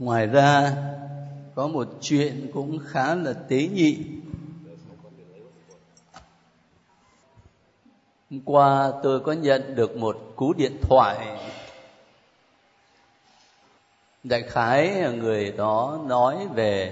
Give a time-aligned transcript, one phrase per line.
[0.00, 0.72] ngoài ra,
[1.54, 3.98] có một chuyện cũng khá là tế nhị
[8.30, 11.38] hôm qua tôi có nhận được một cú điện thoại
[14.22, 16.90] đại khái người đó nói về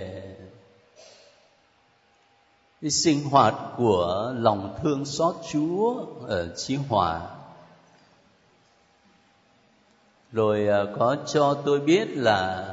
[2.81, 7.21] cái sinh hoạt của lòng thương xót Chúa ở Chí Hòa.
[10.33, 12.65] Rồi à, có cho tôi biết là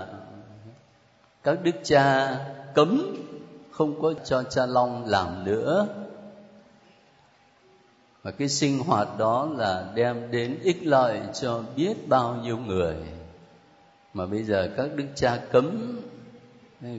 [1.46, 2.38] các đức cha
[2.74, 3.16] cấm
[3.72, 5.88] không có cho cha Long làm nữa.
[8.24, 12.96] Và cái sinh hoạt đó là đem đến ích lợi cho biết bao nhiêu người.
[14.14, 16.00] Mà bây giờ các đức cha cấm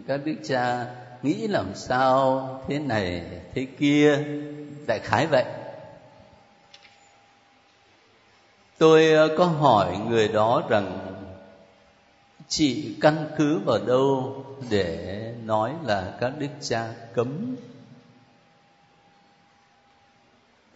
[0.06, 0.86] các đức cha
[1.22, 4.24] nghĩ làm sao thế này, thế kia,
[4.86, 5.44] đại khái vậy
[8.78, 11.05] tôi ờ, có hỏi người đó rằng
[12.48, 17.56] chị căn cứ vào đâu để nói là các đức cha cấm?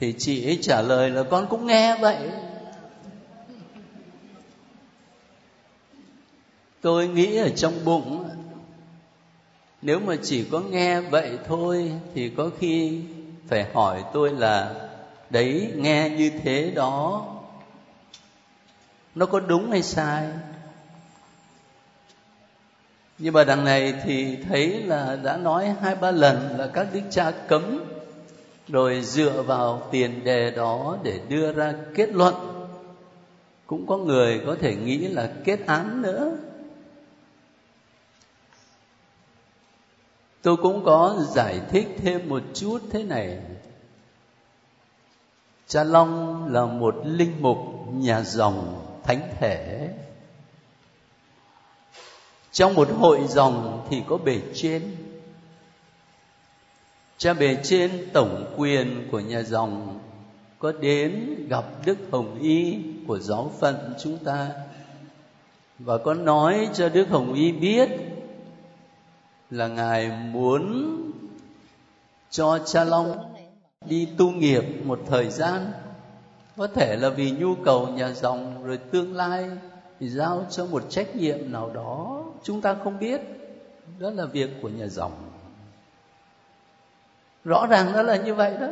[0.00, 2.30] Thì chị ấy trả lời là con cũng nghe vậy.
[6.80, 8.28] Tôi nghĩ ở trong bụng,
[9.82, 13.00] nếu mà chỉ có nghe vậy thôi thì có khi
[13.48, 14.74] phải hỏi tôi là,
[15.30, 17.26] đấy, nghe như thế đó,
[19.14, 20.28] nó có đúng hay sai?
[23.22, 27.00] Nhưng mà đằng này thì thấy là đã nói hai ba lần là các đức
[27.10, 27.84] cha cấm,
[28.68, 32.34] rồi dựa vào tiền đề đó để đưa ra kết luận.
[33.66, 36.36] Cũng có người có thể nghĩ là kết án nữa.
[40.42, 43.38] Tôi cũng có giải thích thêm một chút thế này.
[45.66, 47.58] Cha long là một linh mục
[47.92, 49.88] nhà dòng thánh thể
[52.52, 54.96] trong một hội dòng thì có bề trên.
[57.18, 59.98] Cha bề trên tổng quyền của nhà dòng
[60.58, 64.48] có đến gặp đức hồng y của giáo phận chúng ta.
[65.78, 67.88] Và có nói cho đức hồng y biết
[69.50, 70.96] là ngài muốn
[72.30, 73.34] cho cha long
[73.86, 75.72] đi tu nghiệp một thời gian.
[76.56, 79.50] Có thể là vì nhu cầu nhà dòng rồi tương lai
[80.00, 83.20] thì giao cho một trách nhiệm nào đó chúng ta không biết.
[83.98, 85.30] Đó là việc của nhà dòng.
[87.44, 88.68] Rõ ràng đó là như vậy đó.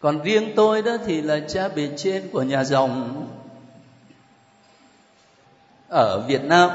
[0.00, 3.26] Còn riêng tôi đó thì là cha bề trên của nhà dòng.
[5.88, 6.70] Ở Việt Nam,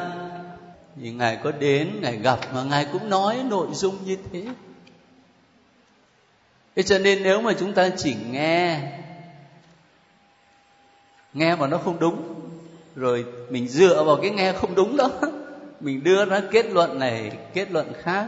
[1.01, 4.45] thì ngài có đến, ngài gặp mà ngài cũng nói nội dung như thế.
[6.75, 8.91] Thế cho nên nếu mà chúng ta chỉ nghe
[11.33, 12.38] nghe mà nó không đúng
[12.95, 15.09] rồi mình dựa vào cái nghe không đúng đó.
[15.79, 18.27] Mình đưa ra kết luận này, kết luận khác,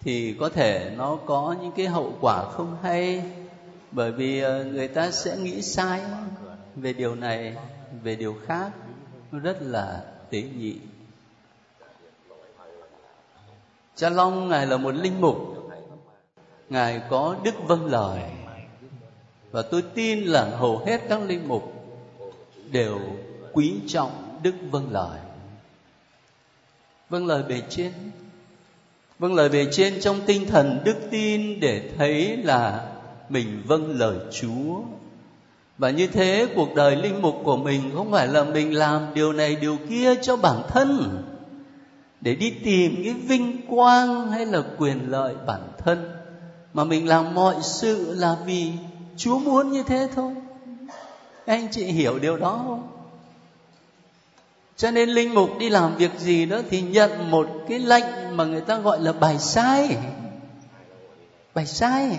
[0.00, 3.22] thì có thể nó có những cái hậu quả không hay.
[3.90, 6.00] Bởi vì ờ, người ta sẽ nghĩ sai
[6.76, 7.56] về điều này,
[8.02, 8.70] về điều khác.
[9.32, 10.76] Nó rất là tế nhị.
[13.96, 15.36] Cha long, ngài là một linh mục.
[16.68, 18.22] Ngài có đức vâng lời.
[19.50, 21.77] Và tôi tin là hầu hết các linh mục
[22.70, 23.00] đều
[23.52, 25.18] quý trọng đức vâng lời.
[27.10, 27.92] Vâng lời bề trên.
[29.18, 32.92] Vâng lời bề trên trong tinh thần đức tin để thấy là
[33.28, 34.80] mình vâng lời chúa.
[35.78, 39.32] Và như thế, cuộc đời linh mục của mình không phải là mình làm điều
[39.32, 41.22] này, điều kia cho bản thân,
[42.20, 46.10] để đi tìm cái vinh quang hay là quyền lợi bản thân.
[46.74, 48.72] Mà mình làm mọi sự là vì
[49.16, 50.32] chúa muốn như thế thôi
[51.54, 52.88] anh chị hiểu điều đó không?
[54.76, 58.44] Cho nên linh mục đi làm việc gì đó thì nhận một cái lệnh mà
[58.44, 59.96] người ta gọi là bài sai.
[61.54, 62.18] Bài sai.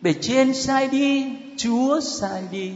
[0.00, 2.72] Bề trên sai đi, chúa sai đi.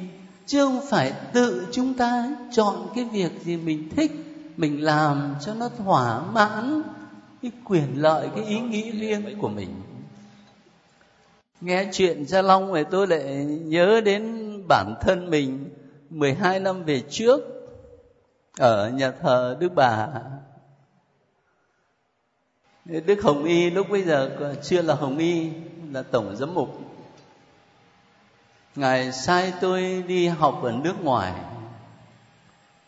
[0.46, 4.12] Chứ không phải tự chúng ta chọn cái việc gì mình thích,
[4.56, 6.82] mình làm cho nó thỏa mãn
[7.42, 9.68] cái quyền lợi, cái ý nghĩ riêng của mình
[11.62, 14.22] nghe chuyện gia long thì tôi lại nhớ đến
[14.68, 15.70] bản thân mình
[16.10, 17.40] 12 năm về trước
[18.58, 20.08] ở nhà thờ Đức Bà.
[22.84, 24.30] Đức Hồng Y lúc bây giờ
[24.62, 25.50] chưa là Hồng Y,
[25.92, 26.68] là tổng giám mục.
[28.76, 31.32] Ngài sai tôi đi học ở nước ngoài.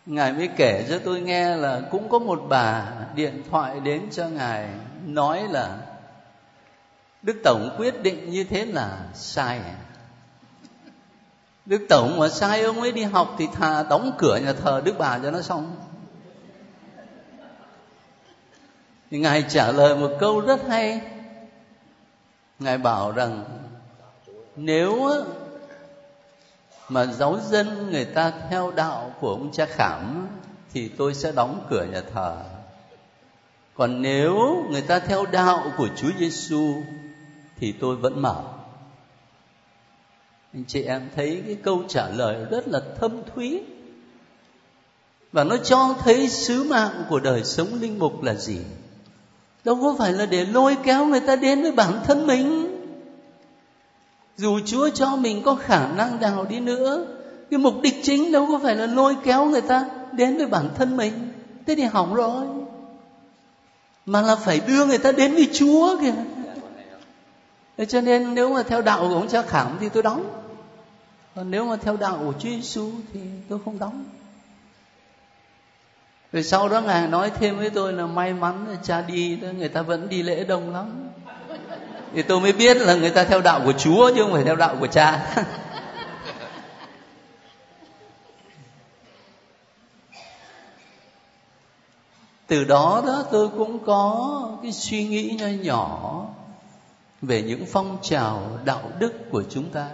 [0.06, 4.29] Ngài mới kể cho tôi nghe là cũng có một bà điện thoại đến cho
[4.29, 4.69] ngài
[5.06, 5.79] nói là
[7.25, 9.61] đức tổng quyết định như thế là sai.
[11.67, 14.94] Đức tổng mà sai, ông ấy đi học thì thà đóng cửa nhà thờ đức
[14.99, 15.76] bà cho nó xong.
[19.11, 21.00] Thì ngài trả lời một câu rất hay.
[22.59, 23.44] Ngài bảo rằng,
[24.56, 25.11] nếu
[26.88, 30.29] mà giáo dân người ta theo đạo của ông cha khảm
[30.73, 32.37] thì tôi sẽ đóng cửa nhà thờ.
[33.75, 36.82] Còn nếu người ta theo đạo của Chúa Giêsu
[37.56, 38.43] thì tôi vẫn mở.
[40.55, 43.61] Anh chị em thấy cái câu trả lời rất là thâm thúy.
[45.33, 48.59] Và nó cho thấy sứ mạng của đời sống linh mục là gì?
[49.65, 52.71] Đâu có phải là để lôi kéo người ta đến với bản thân mình?
[54.37, 57.07] Dù chúa cho mình có khả năng nào đi nữa,
[57.50, 60.69] cái mục đích chính đâu có phải là lôi kéo người ta đến với bản
[60.75, 61.33] thân mình.
[61.67, 62.47] Thế thì hỏng rồi.
[64.07, 66.15] Mà là phải đưa người ta đến với chúa kìa
[67.76, 70.44] thế cho nên nếu mà theo đạo của ông cha khảm thì tôi đóng.
[71.35, 74.05] Còn nếu mà theo đạo của chúa giêsu thì tôi không đóng.
[76.32, 79.49] Rồi sau đó ngài nói thêm với tôi là may mắn là cha đi đó
[79.59, 81.09] người ta vẫn đi lễ đông lắm.
[82.15, 84.56] Thì tôi mới biết là người ta theo đạo của chúa chứ không phải theo
[84.56, 85.35] đạo của cha.
[92.47, 96.25] Từ đó đó tôi cũng có cái suy nghĩ nho nhỏ
[97.26, 99.91] về những phong trào đạo đức của chúng ta.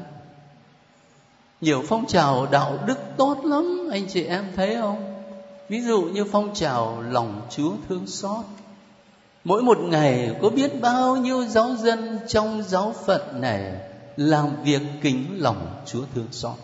[1.61, 5.23] Nhiều phong trào đạo đức tốt lắm, anh chị em thấy không?
[5.69, 8.45] Ví dụ như phong trào lòng chúa thương xót.
[9.45, 13.73] Mỗi một ngày có biết bao nhiêu giáo dân trong giáo phận này
[14.17, 16.57] làm việc kính lòng chúa thương xót.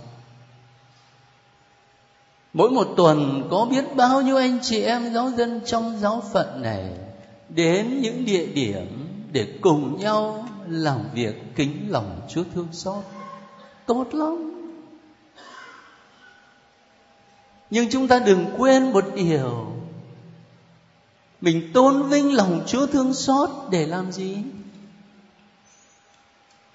[2.52, 6.62] Mỗi một tuần có biết bao nhiêu anh chị em giáo dân trong giáo phận
[6.62, 6.90] này
[7.48, 13.04] đến những địa điểm để cùng nhau làm việc kính lòng chúa thương xót.
[13.86, 14.52] Tốt lắm.
[17.70, 19.66] Nhưng chúng ta đừng quên một điều.
[21.40, 24.36] Mình tôn vinh lòng chúa thương xót để làm gì?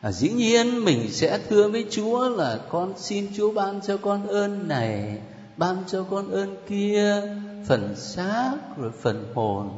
[0.02, 4.28] À, dĩ nhiên mình sẽ thưa với chúa là con xin chúa ban cho con
[4.28, 5.22] ơn này
[5.58, 7.22] ban cho con ơn kia
[7.68, 9.70] phần xác rồi phần hồn.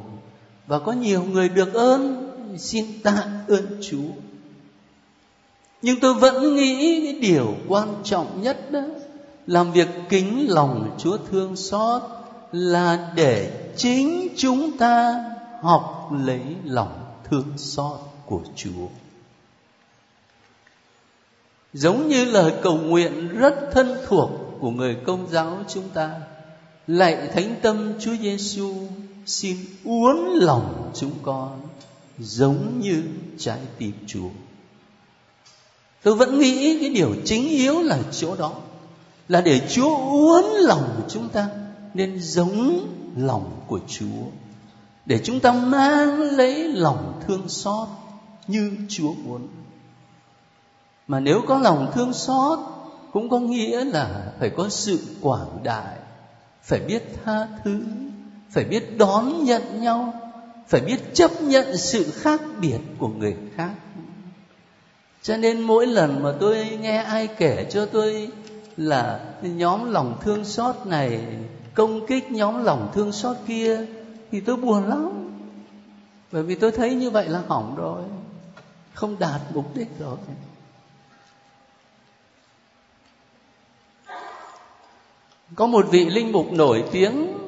[0.66, 2.23] Và có nhiều người được ơn
[2.58, 4.12] xin tạ ơn chúa.
[5.82, 8.82] Nhưng tôi vẫn nghĩ cái điều quan trọng nhất đó
[9.46, 12.02] làm việc kính lòng chúa thương xót
[12.52, 15.24] là để chính chúng ta
[15.62, 18.88] học lấy lòng thương xót của chúa.
[21.72, 24.30] Giống như lời cầu nguyện rất thân thuộc
[24.60, 26.10] của người công giáo chúng ta,
[26.86, 28.74] lạy thánh tâm chúa giêsu
[29.26, 31.63] xin uốn lòng chúng con
[32.18, 33.02] giống như
[33.38, 34.28] trái tim chúa
[36.02, 38.52] tôi vẫn nghĩ cái điều chính yếu là chỗ đó
[39.28, 41.48] là để Chúa uốn lòng của chúng ta
[41.94, 44.24] nên giống lòng của Chúa
[45.06, 47.88] để chúng ta mang lấy lòng thương xót
[48.46, 49.48] như Chúa muốn.
[51.06, 52.58] Mà nếu có lòng thương xót
[53.12, 55.96] cũng có nghĩa là phải có sự quảng đại,
[56.62, 57.84] phải biết tha thứ,
[58.50, 60.23] phải biết đón nhận nhau,
[60.68, 63.70] phải biết chấp nhận sự khác biệt của người khác.
[65.22, 68.30] Cho nên mỗi lần mà tôi nghe ai kể cho tôi
[68.76, 71.20] là nhóm lòng thương xót này
[71.74, 73.86] công kích nhóm lòng thương xót kia,
[74.30, 75.30] thì tôi buồn lắm.
[76.32, 78.02] Bởi vì tôi thấy như vậy là hỏng rồi.
[78.94, 80.16] Không đạt mục đích rồi.
[85.54, 87.38] Có một vị linh mục nổi tiếng,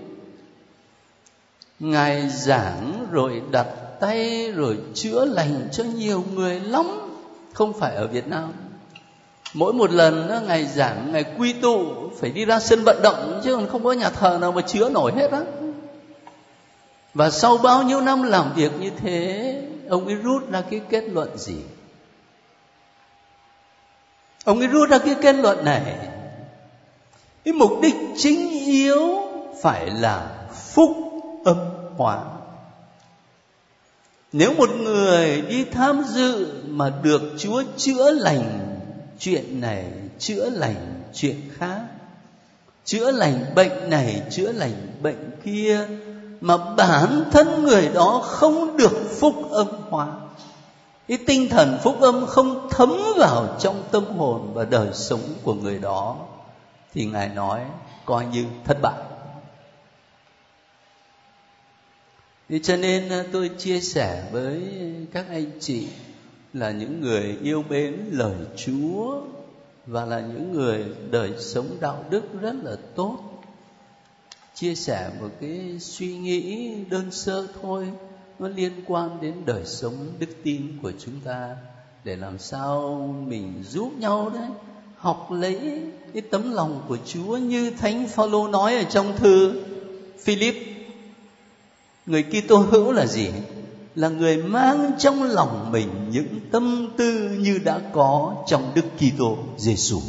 [1.79, 3.67] ngài giảng rồi đặt
[4.01, 6.87] tay rồi chữa lành cho nhiều người lắm
[7.53, 8.53] không phải ở việt nam.
[9.55, 11.87] Mỗi một lần đó, ngày giảng ngày quy tụ
[12.21, 14.89] phải đi ra sân vận động chứ còn không có nhà thờ nào mà chứa
[14.89, 15.41] nổi hết á.
[17.15, 21.05] Và sau bao nhiêu năm làm việc như thế ông ấy rút ra cái kết
[21.09, 21.57] luận gì?
[24.45, 25.83] Ông ấy rút ra cái kết luận này
[27.45, 29.29] cái mục đích chính yếu
[29.63, 30.91] phải là phúc
[31.45, 31.57] âm
[31.97, 32.19] hóa
[34.39, 38.79] nếu một người đi tham dự mà được chúa chữa lành
[39.19, 39.85] chuyện này,
[40.19, 41.81] chữa lành chuyện khác,
[42.85, 45.89] chữa lành bệnh này, chữa lành bệnh kia,
[46.41, 50.07] mà bản thân người đó không được phúc âm hóa
[51.09, 55.55] cái tinh thần phúc âm không thấm vào trong tâm hồn và đời sống của
[55.55, 56.17] người đó,
[56.95, 57.61] thì ngài nói,
[58.05, 58.95] coi như thất bại.
[62.49, 64.63] Thế cho nên à, tôi chia sẻ với
[65.13, 65.87] các anh chị
[66.53, 69.21] là những người yêu mến lời Chúa
[69.87, 73.19] và là những người đời sống đạo đức rất là tốt.
[74.55, 77.89] Chia sẻ một cái suy nghĩ đơn sơ thôi,
[78.39, 81.57] nó liên quan đến đời sống đức tin của chúng ta,
[82.05, 84.49] để làm sao mình giúp nhau đấy,
[84.97, 85.81] học lấy
[86.13, 89.63] cái tấm lòng của Chúa như Thánh Phaolô nói ở trong thư
[90.19, 90.76] Philip
[92.07, 93.31] người Kitô hữu là gì
[93.95, 99.39] là người mang trong lòng mình những tâm tư như đã có trong Đức Kitô
[99.57, 100.01] Giêsu.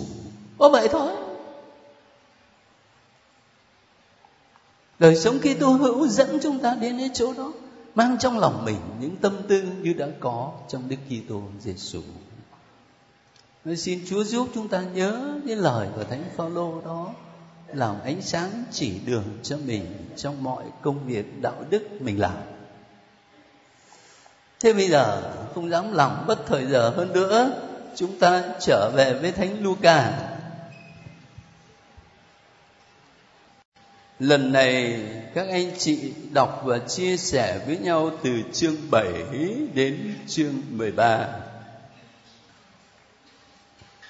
[0.58, 1.12] Có vậy thôi.
[5.00, 7.54] Đời sống Kitô hữu dẫn chúng ta đến cái chỗ đó,
[7.96, 12.01] mang trong lòng mình những tâm tư như đã có trong Đức Kitô Giêsu.
[13.77, 17.13] Xin Chúa giúp chúng ta nhớ cái lời của Thánh Phaolô đó
[17.74, 22.38] làm ánh sáng chỉ đường cho mình trong mọi công việc đạo đức mình làm
[24.60, 27.62] thế bây giờ không dám làm bất thời giờ hơn nữa,
[27.96, 30.14] chúng ta trở về với thánh Luca
[34.20, 35.00] Lần này
[35.34, 39.14] các anh chị đọc và chia sẻ với nhau từ chương 7
[39.74, 41.28] đến chương 13.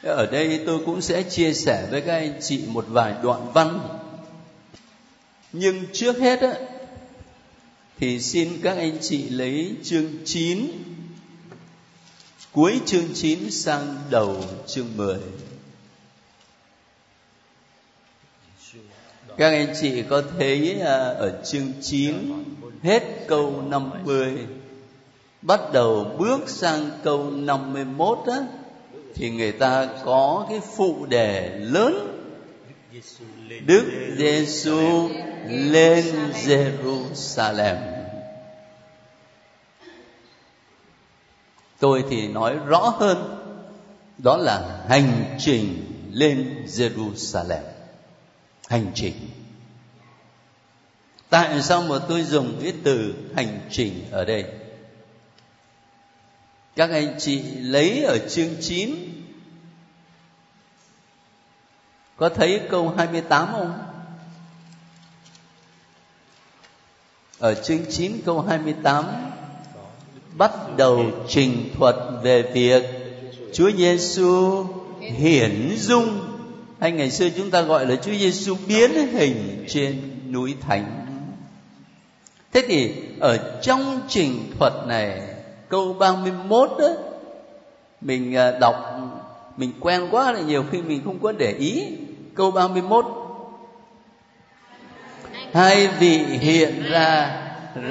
[0.04, 3.80] Ở đây tôi cũng sẽ chia sẻ với các anh chị một vài đoạn văn.
[5.54, 6.54] Nhưng trước hết á,
[7.98, 10.68] thì xin các anh chị lấy chương 9
[12.52, 15.18] cuối chương 9 sang đầu chương 10
[19.38, 22.16] Các anh chị có thấy à, ở chương 9
[22.84, 24.38] hết câu 50
[25.42, 28.38] bắt đầu bước sang câu 51 mươi
[29.18, 32.14] thì người ta có cái phụ đề lớn
[33.66, 35.10] Đức Giêsu
[35.48, 37.76] lên Jerusalem.
[41.80, 43.44] Tôi thì nói rõ hơn,
[44.18, 47.62] đó là hành trình lên Jerusalem.
[48.68, 49.14] Hành trình.
[51.30, 54.46] Tại sao mà tôi dùng cái từ hành trình ở đây?
[56.78, 58.96] Các anh chị lấy ở chương 9
[62.18, 63.74] có thấy câu 28 không?
[67.40, 69.06] Ở chương 9 câu 28
[70.34, 72.84] bắt đầu trình thuật về việc
[73.54, 74.66] Chúa Giêsu
[75.00, 76.20] hiển dung,
[76.80, 81.06] hay ngày xưa chúng ta gọi là Chúa Giêsu biến hình trên núi Thánh.
[82.54, 85.37] Thế thì ở trong trình thuật này
[85.70, 86.88] câu 31 đó
[88.02, 88.76] mình à, đọc
[89.58, 91.88] mình quen quá là nhiều khi mình không có để ý
[92.36, 93.06] câu 31
[95.54, 97.42] hai vị hiện ra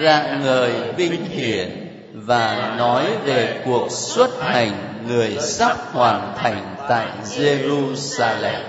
[0.00, 4.72] rạng ngời vinh hiển và nói về cuộc xuất hành
[5.08, 8.60] người sắp hoàn thành tại Jerusalem.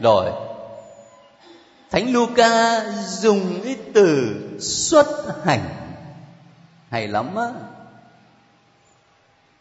[0.00, 0.30] Rồi,
[1.90, 5.06] Thánh Luca dùng cái từ xuất
[5.44, 5.64] hành
[6.90, 7.48] hay lắm á.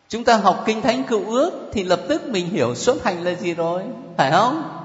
[0.09, 3.33] Chúng ta học kinh thánh cựu ước thì lập tức mình hiểu xuất hành là
[3.33, 3.83] gì rồi,
[4.17, 4.75] phải không?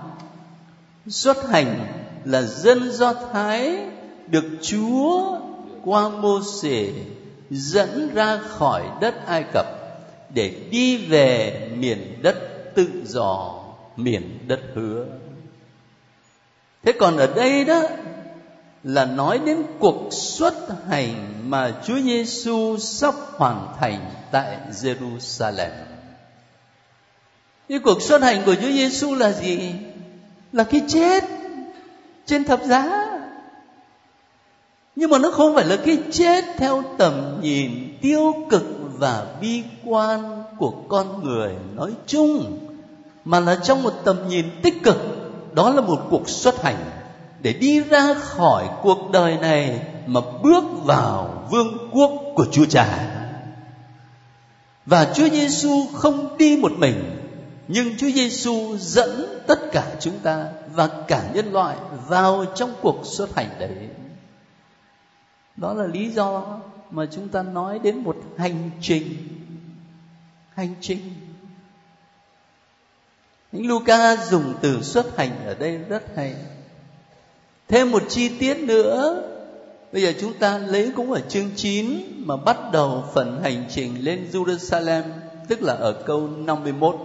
[1.08, 1.86] xuất hành
[2.24, 3.78] là dân do thái
[4.26, 5.38] được chúa
[5.84, 6.92] qua mô xê
[7.50, 9.66] dẫn ra khỏi đất ai cập
[10.34, 12.36] để đi về miền đất
[12.74, 13.54] tự do
[13.96, 15.06] miền đất hứa
[16.82, 17.82] thế còn ở đây đó
[18.84, 20.54] là nói đến cuộc xuất
[20.88, 25.70] hành mà Chúa Giêsu sắp hoàn thành tại Jerusalem.
[27.68, 29.72] Cái cuộc xuất hành của Chúa Giêsu là gì?
[30.52, 31.24] là cái chết
[32.26, 33.06] trên thập giá
[34.96, 38.62] nhưng mà nó không phải là cái chết theo tầm nhìn tiêu cực
[38.98, 42.58] và bi quan của con người nói chung,
[43.24, 44.96] mà là trong một tầm nhìn tích cực
[45.54, 46.76] đó là một cuộc xuất hành
[47.42, 53.16] để đi ra khỏi cuộc đời này mà bước vào vương quốc của Chúa Cha.
[54.86, 57.16] Và Chúa Giêsu không đi một mình,
[57.68, 61.76] nhưng Chúa Giêsu dẫn tất cả chúng ta và cả nhân loại
[62.08, 63.88] vào trong cuộc xuất hành đấy.
[65.56, 69.16] Đó là lý do mà chúng ta nói đến một hành trình.
[70.54, 71.14] Hành trình.
[73.52, 76.34] những Luca dùng từ xuất hành ở đây rất hay.
[77.70, 79.22] Thêm một chi tiết nữa
[79.92, 84.04] Bây giờ chúng ta lấy cũng ở chương 9 mà bắt đầu phần hành trình
[84.04, 85.02] lên Jerusalem,
[85.48, 86.96] tức là ở câu 51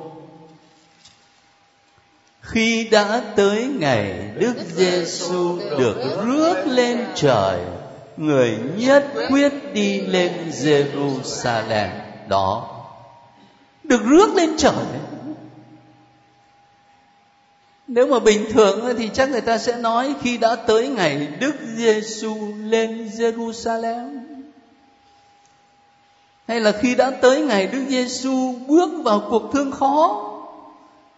[2.46, 5.96] khi đã tới ngày Đức Giêsu được
[6.26, 7.60] rước lên trời,
[8.18, 11.90] người nhất quyết đi lên Jerusalem
[12.28, 12.72] đó.
[13.84, 14.86] Được rước lên trời.
[17.88, 21.56] Nếu mà bình thường thì chắc người ta sẽ nói khi đã tới ngày Đức
[21.76, 24.20] Giêsu lên Jerusalem.
[26.48, 30.32] hay là khi đã tới ngày Đức Giêsu bước vào cuộc thương khó,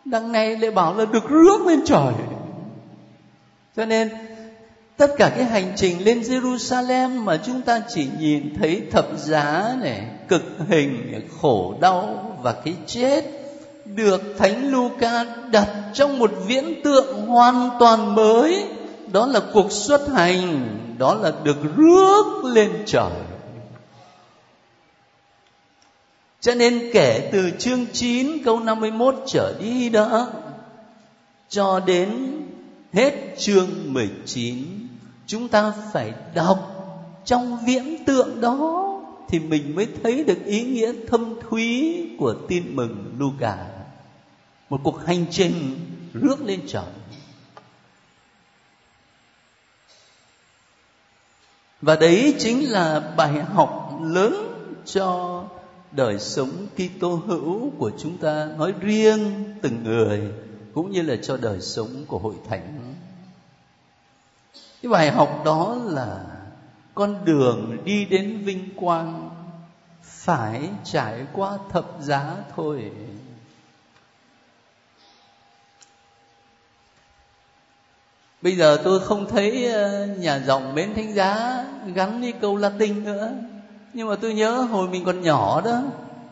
[0.06, 2.14] đằng này lại bảo là được rước lên trời
[3.76, 4.10] cho nên,
[4.98, 9.76] tất cả cái hành trình lên Jerusalem mà chúng ta chỉ nhìn thấy thập giá
[9.82, 13.37] này, cực hình, khổ đau và cái chết
[13.96, 18.66] được thánh Luca đặt trong một viễn tượng hoàn toàn mới.
[19.12, 23.12] Đó là cuộc xuất hành, đó là được rước lên trời.
[26.42, 30.28] Cho nên kể từ chương 9 câu 51 trở đi đó,
[31.50, 32.10] cho đến
[32.94, 34.64] hết chương 19
[35.28, 36.74] chúng ta phải đọc
[37.26, 38.84] trong viễn tượng đó
[39.30, 43.77] thì mình mới thấy được ý nghĩa thâm thúy của tin mừng Luca
[44.70, 45.80] một cuộc hành trình
[46.14, 46.84] rước lên trời
[51.82, 54.34] và đấy chính là bài học lớn
[54.86, 55.44] cho
[55.92, 60.22] đời sống Kitô hữu của chúng ta, nói riêng từng người,
[60.74, 62.96] cũng như là cho đời sống của hội thánh.
[64.82, 66.26] Cái bài học đó là
[66.94, 69.30] con đường đi đến vinh quang
[70.04, 72.92] phải trải qua thập giá thôi.
[78.48, 81.64] Bây giờ tôi không thấy ờ, nhà dòng bến thánh giá
[81.96, 83.32] gắn với câu Latin nữa.
[83.94, 85.82] Nhưng mà tôi nhớ hồi mình còn nhỏ đó,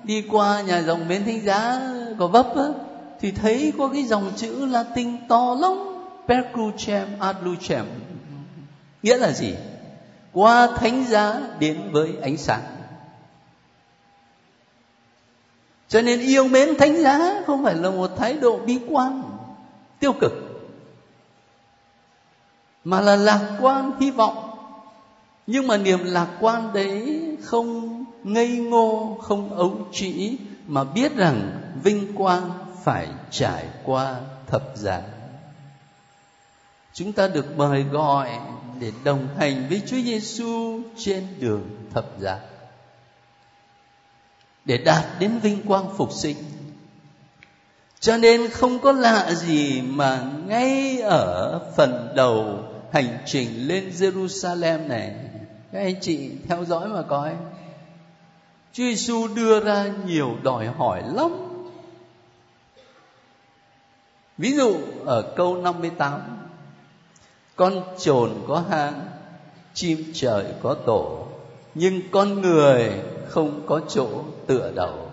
[0.03, 1.81] đi qua nhà dòng bến thánh giá
[2.19, 2.63] có vấp á,
[3.19, 5.71] thì thấy có cái dòng chữ latin to lắm,
[6.27, 7.85] percrucem ad lucem.
[9.03, 9.55] Nghĩa là gì?
[10.33, 12.63] Qua thánh giá đến với ánh sáng.
[15.87, 19.23] Cho nên yêu mến thánh giá không phải là một thái độ bi quan,
[19.99, 20.44] tiêu cực
[22.85, 24.51] mà là lạc quan hy vọng.
[25.47, 31.61] Nhưng mà niềm lạc quan đấy không ngây ngô, không ấu trĩ, mà biết rằng
[31.83, 32.51] vinh quang
[32.83, 34.15] phải trải qua
[34.47, 35.01] thập giá
[36.95, 38.29] chúng ta được mời gọi
[38.79, 42.39] để đồng hành với Chúa Giêsu trên đường thập giá
[44.65, 46.37] để đạt đến vinh quang phục sinh.
[47.99, 52.59] Cho nên không có lạ gì mà ngay ở phần đầu
[52.95, 55.15] hành trình lên Jerusalem này.
[55.71, 57.31] Các anh chị theo dõi mà coi.
[58.73, 61.31] Chúa Giêsu đưa ra nhiều đòi hỏi lắm.
[64.37, 66.21] Ví dụ ở câu 58
[67.55, 69.05] Con trồn có hang,
[69.73, 71.27] Chim trời có tổ,
[71.73, 72.91] Nhưng con người
[73.27, 75.11] không có chỗ tựa đầu.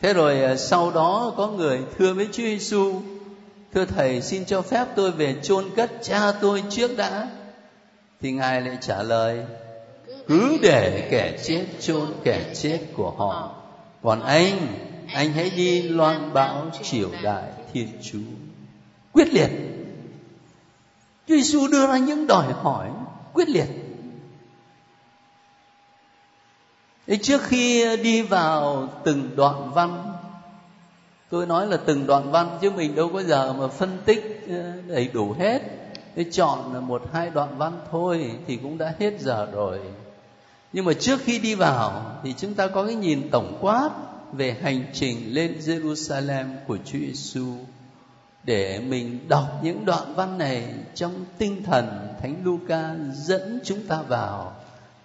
[0.00, 3.00] Thế rồi à, sau đó có người thưa với Chúa Giêsu
[3.74, 7.28] Thưa Thầy, xin cho phép tôi về chôn cất cha tôi trước đã.
[8.20, 9.44] Thì ngài lại trả lời,
[10.26, 13.54] cứ để kẻ chết chôn kẻ chết của họ.
[14.02, 14.68] Còn anh
[15.14, 18.18] anh hãy đi loan báo triều đại thiên chúa.
[19.12, 19.50] Quyết liệt.
[21.28, 22.90] Chúa Giêsu đưa ra những đòi hỏi
[23.32, 23.68] quyết liệt.
[27.06, 30.09] Thế trước khi đi vào từng đoạn văn
[31.30, 34.72] Tôi nói là từng đoạn văn chứ mình đâu có giờ mà phân tích ờ,
[34.86, 35.62] đầy đủ hết.
[36.16, 39.78] Thế chọn là một, hai đoạn văn thôi thì cũng đã hết giờ rồi.
[40.72, 43.90] Nhưng mà trước khi đi vào thì chúng ta có cái nhìn tổng quát
[44.32, 47.54] về hành trình lên Jerusalem của Chúa Giêsu
[48.44, 54.02] để mình đọc những đoạn văn này trong tinh thần Thánh Luca dẫn chúng ta
[54.02, 54.52] vào,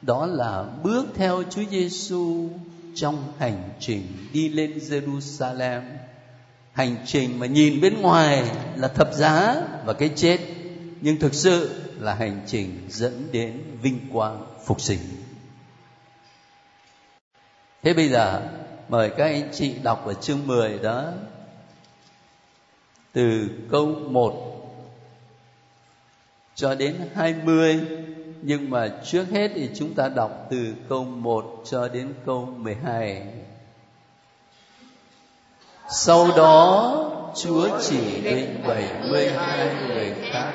[0.02, 2.50] đó là bước theo Chúa Giêsu
[2.96, 5.82] trong hành trình đi lên Jerusalem
[6.76, 8.44] hành trình mà nhìn bên ngoài
[8.76, 10.40] là thập giá và cái chết,
[11.02, 15.00] nhưng thực sự là hành trình dẫn đến vinh quang phục sinh.
[17.84, 18.42] Thế bây giờ,
[18.90, 21.12] mời các anh chị đọc ở chương 10 đó.
[23.14, 24.62] Từ câu 1
[26.56, 27.82] cho đến 20
[28.42, 33.28] nhưng mà trước hết thì chúng ta đọc từ câu 1 cho đến câu 12
[35.90, 36.92] sau đó,
[37.36, 40.52] Chúa chỉ định 72 người khác.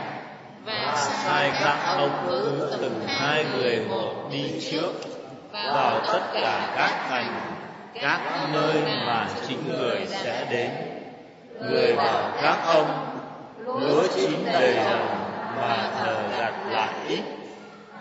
[0.65, 4.93] Và sai các ông cứ từng hai người một đi trước,
[5.53, 7.41] vào tất cả các thành,
[8.01, 8.21] các
[8.53, 8.75] nơi
[9.07, 10.71] mà chính người sẽ đến.
[11.71, 13.07] Người bảo các ông,
[13.65, 15.09] lúa chín đầy đồng
[15.57, 17.21] mà thờ gặt lại ít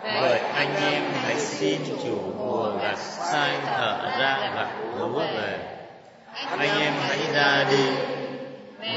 [0.02, 5.79] vậy anh em hãy xin chủ mùa gặt sai thở ra gặt lúa về
[6.32, 7.84] anh em hãy ra đi.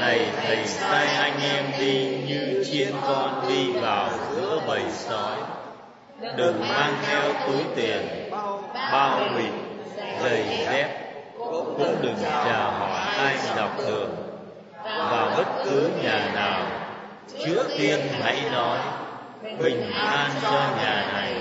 [0.00, 5.36] Này thầy sai anh em đi như chiên con đi vào giữa bầy sói.
[6.36, 8.30] Đừng mang theo túi tiền,
[8.92, 9.44] bao bì
[10.22, 10.88] giày dép,
[11.38, 14.16] cũng đừng chào hỏi ai dọc đường
[14.86, 16.66] vào bất cứ nhà nào,
[17.44, 18.78] trước tiên hãy nói,
[19.58, 21.34] bình an cho nhà này.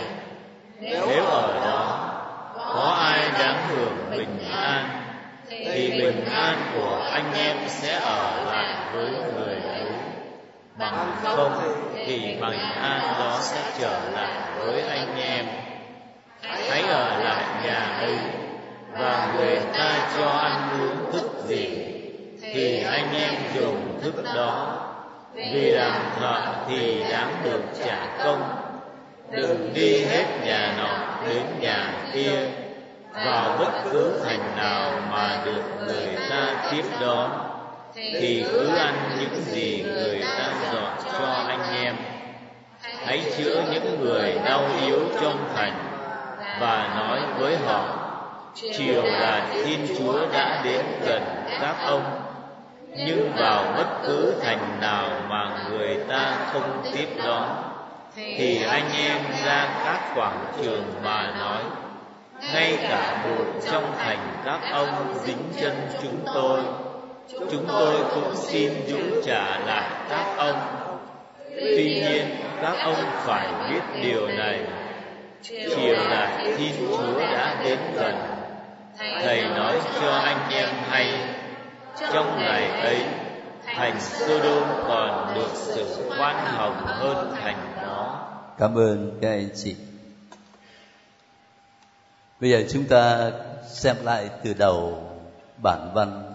[0.79, 2.09] Nếu ở đó,
[2.55, 5.02] có ai đáng hưởng bình an?
[5.49, 9.85] Thì bình an của anh em sẽ ở lại với người ấy.
[10.77, 15.45] Bằng không thì bình an đó sẽ trở lại với anh em.
[16.41, 18.17] Hãy ở lại nhà ấy
[18.91, 21.67] và người ta cho ăn uống thức gì
[22.41, 24.79] thì anh em dùng thức đó.
[25.33, 28.41] Vì làm thợ thì đáng được trả công.
[29.31, 32.62] Đừng đi hết nhà nọ đến nhà kia
[33.13, 37.29] vào bất cứ thành nào mà được người ta tiếp đón
[37.95, 41.95] thì cứ ăn những gì người ta dọn cho anh em.
[43.05, 45.73] Hãy chữa những người đau yếu trong thành
[46.59, 47.99] và nói với họ
[48.77, 51.23] chiều là thiên chúa đã đến gần
[51.61, 52.21] các ông.
[52.89, 57.73] Nhưng vào bất cứ thành nào mà người ta không tiếp đón
[58.15, 61.63] thì anh em ra các quảng trường mà nói
[62.53, 66.59] ngay cả một trong thành các ông dính chân chúng tôi
[67.51, 70.83] chúng tôi cũng xin dũng trả lại các ông
[71.55, 72.25] tuy nhiên,
[72.61, 74.59] các ông phải biết điều này
[75.41, 78.15] chiều lại thiên chúa đã đến gần
[78.97, 81.07] thầy nói cho anh em hay,
[82.13, 83.03] trong ngày ấy,
[83.65, 88.29] thành Sodom còn được sự khoan hồng hơn thành đó.
[88.59, 89.75] Cảm ơn các anh chị.
[92.43, 93.31] Bây giờ chúng ta
[93.67, 95.03] xem lại từ đầu
[95.63, 96.33] bản văn.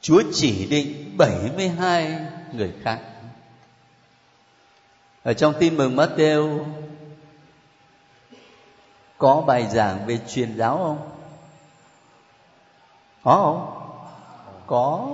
[0.00, 2.20] Chúa chỉ định 72
[2.52, 3.00] người khác.
[5.22, 6.64] Ở trong tin mừng Matthew
[9.18, 11.10] có bài giảng về truyền giáo không?
[13.22, 13.88] Có không?
[14.66, 15.08] Có.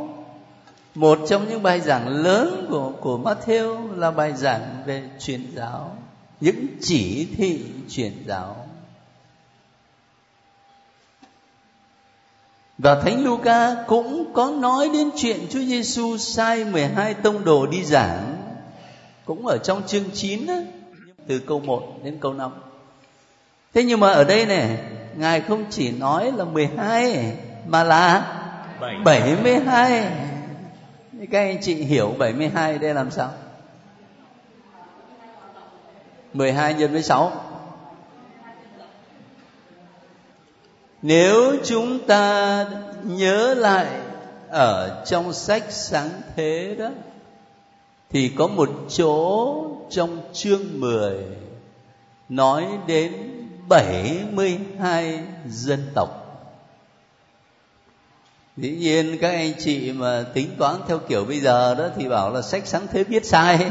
[0.94, 5.96] Một trong những bài giảng lớn của của Matthew là bài giảng về truyền giáo,
[6.40, 8.63] những chỉ thị truyền giáo.
[12.78, 17.84] Và Thánh Luca cũng có nói đến chuyện Chúa Giêsu sai 12 tông đồ đi
[17.84, 18.37] giảng
[19.24, 20.54] cũng ở trong chương 9 đó,
[21.26, 22.50] từ câu 1 đến câu 5.
[23.74, 24.78] Thế nhưng mà ở đây này,
[25.16, 27.32] Ngài không chỉ nói là 12
[27.66, 28.32] mà là
[29.04, 30.08] 72.
[31.30, 33.30] Các anh chị hiểu 72 đây làm sao?
[36.32, 37.32] 12 nhân với 6
[41.06, 42.66] Nếu chúng ta
[43.02, 43.86] nhớ lại
[44.48, 46.88] ở trong sách sáng thế đó,
[48.10, 51.16] thì có một chỗ trong chương 10
[52.28, 53.12] nói đến
[53.68, 56.08] 72 dân tộc.
[58.56, 62.32] Dĩ nhiên các anh chị mà tính toán theo kiểu bây giờ đó thì bảo
[62.32, 63.70] là sách sáng thế viết sai.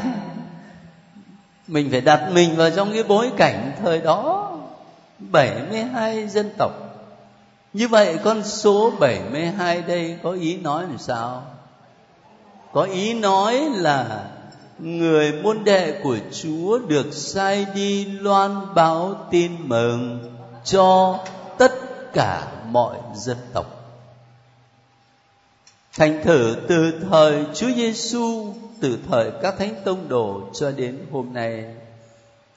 [1.68, 4.52] Mình phải đặt mình vào trong cái bối cảnh thời đó
[5.20, 6.93] 72 dân tộc.
[7.74, 11.44] Như vậy con số 72 đây có ý nói làm sao?
[12.74, 14.28] Có ý nói là
[14.80, 20.34] người môn đệ của Chúa được sai đi loan báo tin mừng
[20.64, 21.20] cho
[21.58, 21.74] tất
[22.14, 23.66] cả mọi dân tộc.
[25.94, 31.34] Thành thử từ thời Chúa Giêsu, từ thời các thánh tông đồ cho đến hôm
[31.34, 31.66] nay,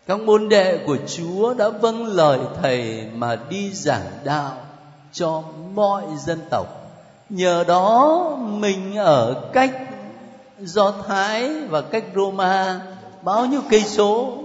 [0.06, 4.65] các môn đệ của Chúa đã vâng lời thầy mà đi giảng đạo
[5.16, 5.42] cho
[5.74, 6.66] mọi dân tộc.
[7.28, 9.72] Nhờ đó mình ở cách
[10.60, 12.80] do thái và cách roma
[13.22, 14.38] bao nhiêu cây số.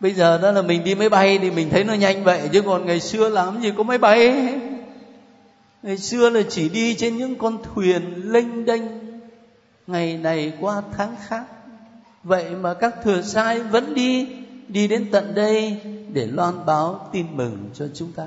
[0.00, 2.62] Bây giờ đó là mình đi máy bay thì mình thấy nó nhanh vậy, chứ
[2.62, 4.54] còn ngày xưa làm gì có máy bay.
[5.82, 8.82] Ngày xưa là chỉ đi trên những con thuyền lênh đênh.
[9.86, 11.44] Ngày này qua tháng khác.
[12.22, 14.28] Vậy mà các thừa sai vẫn đi
[14.68, 15.80] đi đến tận đây
[16.12, 18.26] để loan báo tin mừng cho chúng ta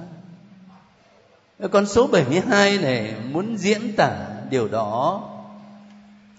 [1.68, 5.24] con số 72 này muốn diễn tả điều đó.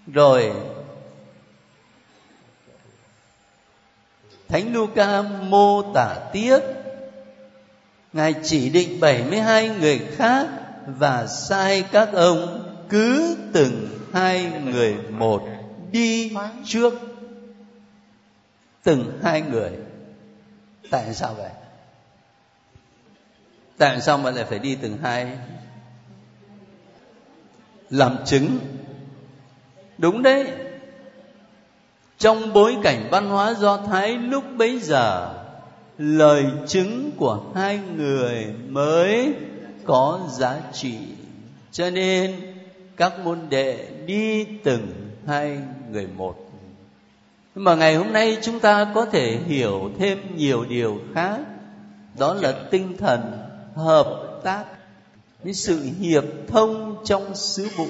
[0.07, 0.53] Rồi,
[4.49, 6.59] Thánh Luca mô tả tiếp.
[8.13, 10.47] Ngài chỉ định 72 người khác
[10.87, 15.43] và sai các ông cứ từng hai người một
[15.93, 16.33] đi
[16.65, 16.95] trước.
[18.83, 19.71] Từng hai người.
[20.91, 21.51] Tại sao vậy?
[23.83, 25.27] Tại sao mà lại phải đi từng hai?
[27.90, 28.59] Làm chứng.
[29.99, 30.47] Đúng đấy.
[32.18, 35.35] Trong bối cảnh văn hóa do thái lúc bấy giờ,
[35.99, 39.35] lời chứng của hai người mới
[39.85, 40.99] có giá trị.
[41.73, 42.37] Cho nên,
[42.97, 45.59] các môn đệ đi từng hai
[45.90, 46.51] người một.
[47.55, 51.38] Nhưng mà ngày hôm nay chúng ta có thể hiểu thêm nhiều điều khác.
[52.18, 54.65] Đó là tinh thần hợp tác
[55.43, 57.87] với sự hiệp thông trong sứ vụ.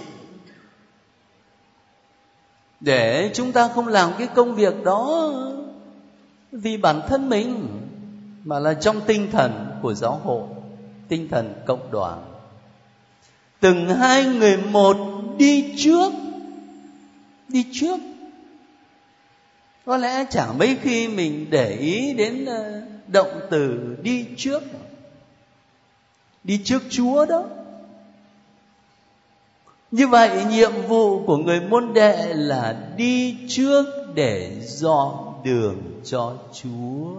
[2.80, 5.32] Để chúng ta không làm cái công việc đó
[6.52, 7.68] vì bản thân mình,
[8.44, 10.42] mà là trong tinh thần của giáo hội,
[11.08, 12.24] tinh thần cộng đoàn.
[13.60, 14.96] Từng hai người một
[15.38, 16.12] đi trước
[17.52, 18.00] đi trước.
[19.86, 24.62] Có lẽ chẳng mấy khi mình để ý đến ờ, động từ đi trước
[26.44, 27.44] đi trước chúa đó.
[29.90, 36.34] Như vậy, nhiệm vụ của người môn đệ là đi trước để dọn đường cho
[36.52, 37.12] chúa.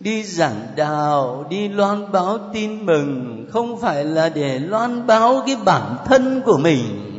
[0.00, 5.56] Đi giảng đạo, đi loan báo tin mừng, không phải là để loan báo cái
[5.64, 7.12] bản thân của mình,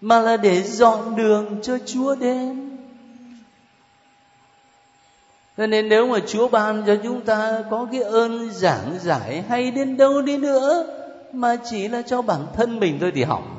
[0.00, 2.63] mà là để dọn đường cho chúa đến
[5.56, 9.70] cho nên nếu mà chúa ban cho chúng ta có cái ơn giảng giải hay
[9.70, 10.86] đến đâu đi nữa
[11.32, 13.54] mà chỉ là cho bản thân mình thôi thì hỏng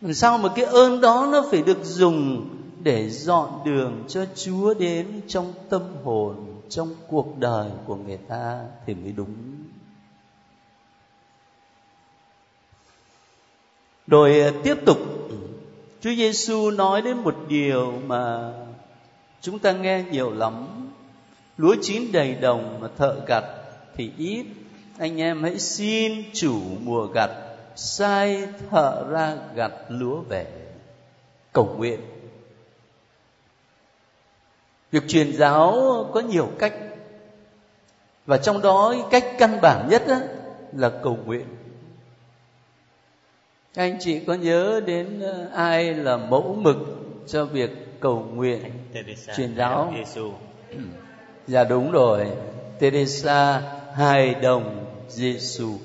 [0.00, 2.48] làm sao mà cái ơn đó nó phải được dùng
[2.82, 8.60] để dọn đường cho Chúa đến trong tâm hồn, trong cuộc đời của người ta
[8.86, 9.34] thì mới đúng.
[14.06, 14.98] Rồi tiếp tục
[16.00, 18.52] Chúa Giêsu nói đến một điều mà
[19.40, 20.66] chúng ta nghe nhiều lắm.
[21.56, 23.44] Lúa chín đầy đồng mà thợ gặt
[23.96, 24.46] thì ít.
[24.98, 27.30] Anh em hãy xin chủ mùa gặt,
[27.76, 30.46] sai thợ ra gặt lúa về.
[31.52, 32.00] Cầu nguyện
[34.90, 35.74] việc truyền giáo
[36.14, 36.74] có nhiều cách
[38.26, 40.02] và trong đó cách căn bản nhất
[40.72, 41.46] là cầu nguyện
[43.78, 46.76] anh chị có nhớ đến ờ, ai là mẫu mực
[47.26, 48.62] cho việc cầu nguyện
[49.36, 49.94] truyền giáo?
[51.46, 52.26] Dạ đúng rồi
[52.78, 53.62] Teresa
[53.94, 55.78] hài đồng Giêsu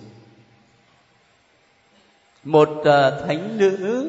[2.43, 2.85] một uh,
[3.27, 4.07] thánh nữ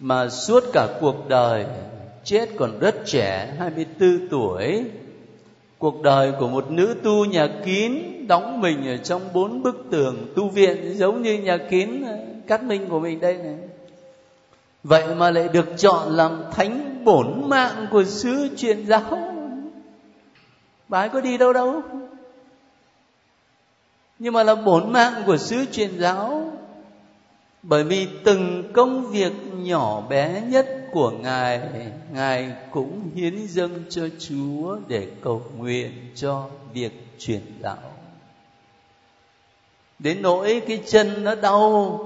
[0.00, 1.64] mà suốt cả cuộc đời
[2.24, 4.84] chết còn rất trẻ 24 tuổi.
[5.78, 7.92] Cuộc đời của một nữ tu nhà kín
[8.26, 12.16] đóng mình ở trong bốn bức tường tu viện giống như nhà kín ờ,
[12.48, 13.56] cát minh của mình đây này.
[14.82, 19.34] Vậy mà lại được chọn làm thánh bổn mạng của sứ truyền giáo.
[20.88, 21.82] Bà ấy có đi đâu đâu.
[24.18, 26.52] Nhưng mà là bổn mạng của sứ truyền giáo.
[27.62, 31.60] Bởi vì từng công việc nhỏ bé nhất của ngài
[32.12, 37.98] ngài cũng hiến dâng cho chúa để cầu nguyện cho việc truyền đạo
[39.98, 41.98] đến nỗi cái chân nó đau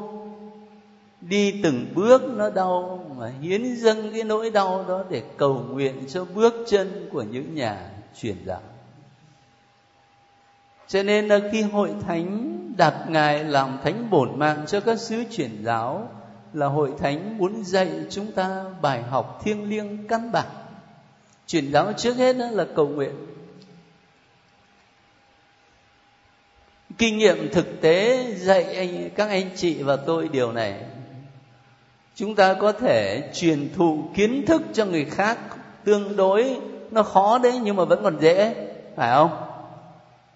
[1.28, 6.04] đi từng bước nó đau mà hiến dâng cái nỗi đau đó để cầu nguyện
[6.08, 8.60] cho bước chân của những nhà truyền đạo.
[10.88, 15.24] Cho nên là khi hội thánh đặt ngài làm thánh bổn mạng cho các sứ
[15.30, 16.08] truyền giáo,
[16.52, 20.46] là hội thánh muốn dạy chúng ta bài học thiêng liêng căn bản.
[21.46, 23.14] Truyền giáo trước hết đó là cầu nguyện.
[26.98, 30.82] Kinh nghiệm thực tế dạy anh, các anh chị và tôi điều này
[32.14, 35.38] chúng ta có thể truyền thụ kiến thức cho người khác
[35.84, 36.56] tương đối.
[36.90, 38.54] Nó khó đấy nhưng mà vẫn còn dễ
[38.96, 39.30] phải không?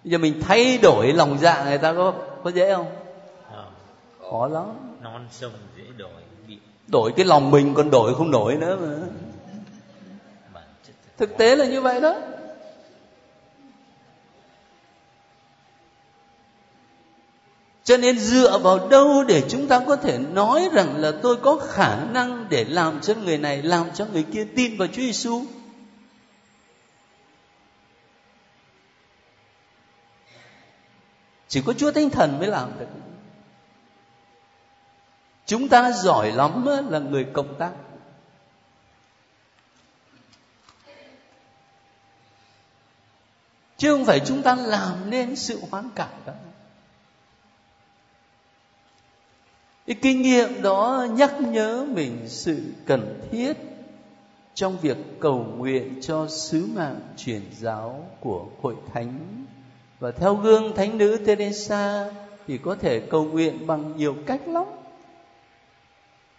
[0.03, 2.13] Bây giờ mình thay đổi lòng dạ người ta có
[2.43, 2.91] có dễ không?
[3.51, 3.63] À,
[4.29, 4.65] khó lắm.
[5.01, 6.09] Non sông dễ đổi
[6.47, 8.89] bị đổi cái lòng mình còn đổi không nổi nữa mà.
[11.17, 12.15] Thực tế là như vậy đó
[17.87, 21.59] cho nên dựa vào đâu để chúng ta có thể nói rằng là tôi có
[21.69, 25.45] khả năng để làm cho người này, làm cho người kia tin vào Chúa Giêsu
[31.47, 32.87] chỉ có chúa thánh thần mới làm được.
[35.45, 37.71] Chúng ta giỏi lắm là người cộng tác.
[43.77, 46.33] Chứ không phải chúng ta làm nên sự hoán cải đó.
[49.87, 53.53] Cái kinh nghiệm đó nhắc nhớ mình sự cần thiết
[54.53, 59.19] trong việc cầu nguyện cho sứ mạng truyền giáo của hội thánh.
[59.99, 62.11] Và theo gương thánh nữ Teresa
[62.47, 64.63] thì có thể cầu nguyện bằng nhiều cách lắm.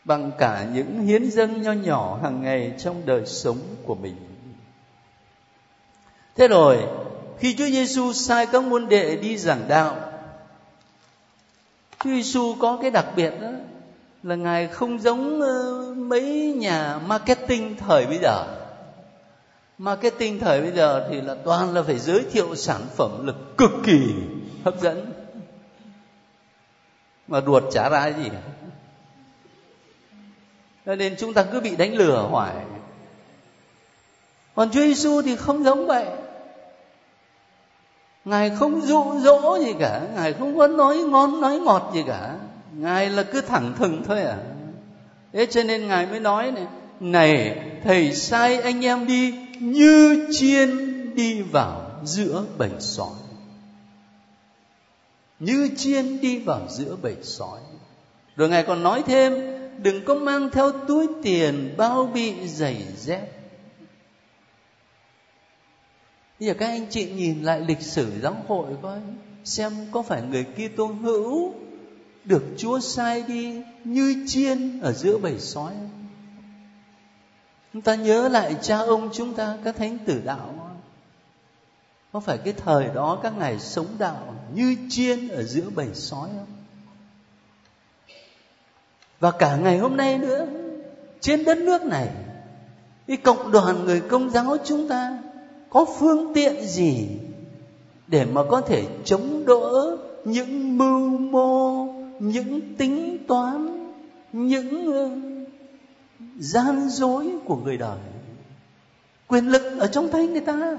[0.05, 4.17] Bằng cả những hiến dâng nho nhỏ hàng ngày trong đời sống của mình.
[6.37, 6.79] Thế rồi,
[7.39, 10.08] khi Chúa Giêsu sai các môn đệ đi giảng đạo
[12.05, 13.49] Chúa Giêsu có cái đặc biệt đó,
[14.23, 18.45] là ngài không giống ờ, mấy nhà marketing thời bây giờ.
[19.79, 23.71] Marketing thời bây giờ thì là toàn là phải giới thiệu sản phẩm là cực
[23.85, 24.15] kỳ
[24.65, 25.13] hấp dẫn.
[27.29, 28.29] Mà ruột chả ra gì.
[30.87, 32.55] Cho nên chúng ta cứ bị đánh lừa hoài.
[34.55, 36.07] Còn Chúa Giêsu thì không giống vậy
[38.29, 42.37] ngài không dụ dỗ gì cả, ngài không có nói ngon, nói ngọt gì cả.
[42.73, 44.37] Ngài là cứ thẳng thừng thôi à.
[45.33, 46.67] Thế cho nên ngài mới nói này
[47.01, 50.71] này, thầy sai anh em đi như chiên
[51.14, 53.14] đi vào giữa bầy sói.
[55.38, 57.61] Như chiên đi vào giữa bầy sói.
[58.37, 59.35] Rồi ngài còn nói thêm,
[59.83, 63.38] đừng có mang theo túi tiền bao bị giày dép
[66.40, 68.98] bây giờ các anh chị nhìn lại lịch sử giáo hội coi,
[69.44, 71.55] xem có phải người kia tôn hữu
[72.24, 75.72] được Chúa sai đi như chiên ở giữa bầy sói
[77.72, 80.55] chúng ta nhớ lại cha ông chúng ta, các thánh tử đạo.
[82.12, 86.29] Có phải cái thời đó các ngài sống đạo như chiên ở giữa bầy sói
[86.37, 86.46] không?
[89.20, 90.46] Và cả ngày hôm nay nữa,
[91.20, 92.09] trên đất nước này,
[93.07, 95.18] cái cộng đoàn người công giáo chúng ta
[95.70, 97.09] có phương tiện gì
[98.07, 101.87] để mà có thể chống đỡ những mưu mô,
[102.18, 103.90] những tính toán,
[104.33, 105.11] những ờ,
[106.38, 107.98] gian dối của người đời?
[109.26, 110.78] Quyền lực ở trong tay người ta.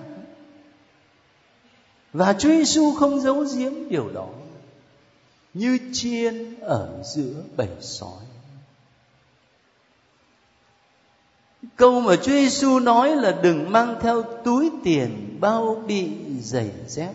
[2.13, 4.27] Và Chúa Giêsu không giấu giếm điều đó,
[5.53, 8.28] như chiên ở giữa bầy sói.
[11.75, 17.13] Câu mà Chúa Giêsu nói là đừng mang theo túi tiền bao bị giày dép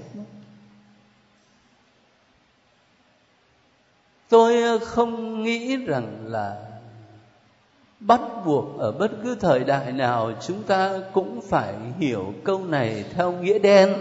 [4.35, 6.57] tôi ờ, không nghĩ rằng là
[8.01, 13.05] bắt buộc ở bất cứ thời đại nào chúng ta cũng phải hiểu câu này
[13.15, 13.95] theo nghĩa đen.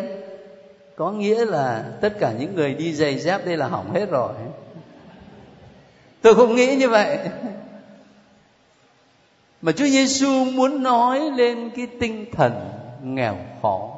[0.95, 4.34] Có nghĩa là tất cả những người đi giày dép đây là hỏng hết rồi.
[6.21, 7.17] Tôi không nghĩ như vậy
[9.63, 12.54] mà Chúa Giêsu muốn nói lên cái tinh thần
[13.04, 13.89] nghèo khó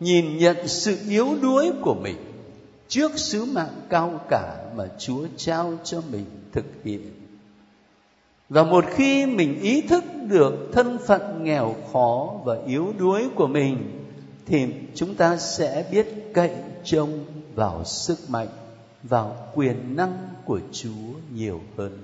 [0.00, 2.16] nhìn nhận sự yếu đuối của mình
[2.88, 7.12] trước sứ mạng cao cả mà Chúa trao cho mình thực hiện.
[8.48, 13.46] Và một khi mình ý thức được thân phận nghèo khó và yếu đuối của
[13.46, 14.04] mình
[14.46, 16.50] thì chúng ta sẽ biết cậy
[16.84, 17.24] trông
[17.54, 18.48] vào sức mạnh,
[19.02, 21.98] vào quyền năng của Chúa nhiều hơn.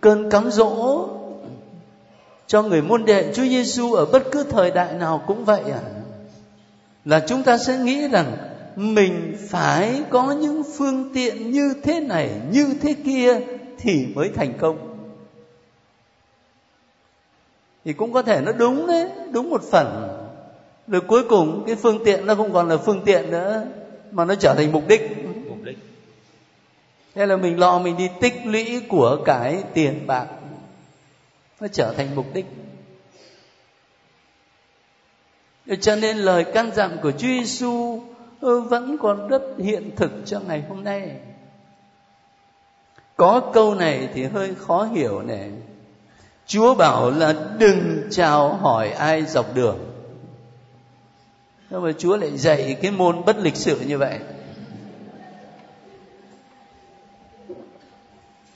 [0.00, 1.08] Cơn cám dỗ
[2.46, 5.82] cho người môn đệ Chúa Giêsu ở bất cứ thời đại nào cũng vậy à
[7.04, 8.36] là chúng ta sẽ nghĩ rằng
[8.76, 13.40] mình phải có những phương tiện như thế này, như thế kia
[13.78, 14.96] thì mới thành công
[17.84, 20.08] thì cũng có thể nó đúng đấy, đúng một phần
[20.88, 23.64] rồi cuối cùng cái phương tiện nó không còn là phương tiện nữa
[24.10, 25.02] mà nó trở thành mục đích
[25.48, 25.78] mục đích
[27.14, 30.26] thế là mình lo mình đi tích lũy của cái tiền bạc
[31.60, 32.46] nó trở thành mục đích
[35.80, 38.00] cho nên lời căn dặn của Chúa Giêsu
[38.40, 41.16] vẫn còn rất hiện thực cho ngày hôm nay.
[43.16, 45.50] Có câu này thì hơi khó hiểu này.
[46.46, 49.78] Chúa bảo là đừng chào hỏi ai dọc đường.
[51.70, 54.18] Nhưng mà Chúa lại dạy cái môn bất lịch sự như vậy.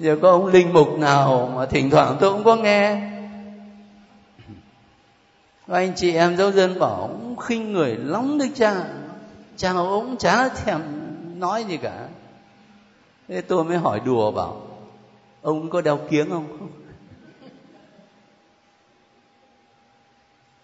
[0.01, 3.11] giờ có ông linh mục nào mà thỉnh thoảng tôi cũng có nghe.
[5.67, 8.85] Có anh chị em giáo dân bảo ông khinh người lắm đấy cha.
[9.57, 10.81] Cha ông chả thèm
[11.41, 12.09] nói gì cả.
[13.29, 14.63] Thế tôi mới hỏi đùa bảo,
[15.43, 16.69] ông có đeo kiếng không?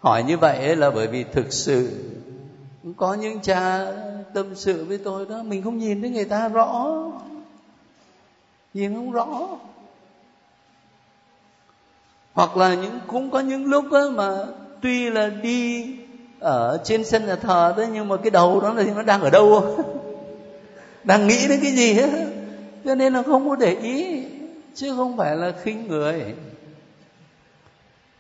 [0.01, 2.05] Hỏi như vậy là bởi vì thực sự
[2.95, 3.87] có những cha
[4.35, 6.95] tâm sự với tôi đó, mình không nhìn thấy người ta rõ.
[8.75, 9.49] Nhìn không rõ.
[12.33, 14.45] Hoặc là những, cũng có những lúc đó mà
[14.83, 15.87] tuy là đi
[16.41, 19.31] ở trên sân nhà thờ đấy nhưng mà cái đầu đó là nó đang ở
[19.31, 19.77] đâu?
[21.05, 22.11] Đang nghĩ đến cái gì hết
[22.85, 24.23] cho nên là không có để ý,
[24.75, 26.35] chứ không phải là khinh người.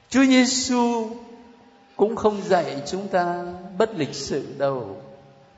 [0.08, 1.08] Chúa Giêsu
[1.97, 3.44] cũng không dạy chúng ta
[3.78, 4.97] bất lịch sự đâu.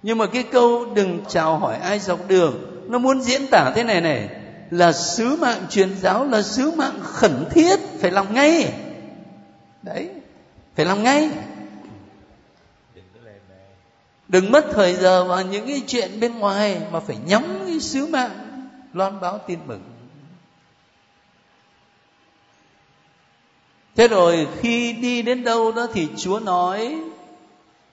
[0.02, 2.54] Nhưng mà cái câu đừng chào hỏi ai dọc đường,
[2.88, 4.28] nó muốn diễn tả thế này này,
[4.70, 8.72] là sứ mạng truyền giáo là sứ mạng khẩn thiết, phải làm ngay.
[9.82, 10.08] Đấy,
[10.74, 11.30] phải làm ngay.
[14.28, 18.06] Đừng mất thời giờ vào những cái chuyện bên ngoài mà phải nhắm cái sứ
[18.06, 18.30] mạng,
[18.92, 19.97] loan báo tin mừng.
[23.98, 26.98] Thế rồi khi đi đến đâu đó thì chúa nói,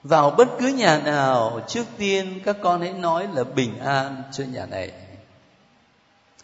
[0.02, 4.44] vào bất cứ nhà nào, trước tiên các con hãy nói là bình an cho
[4.52, 4.90] nhà này.